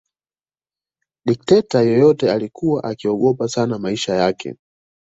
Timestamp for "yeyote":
1.81-2.31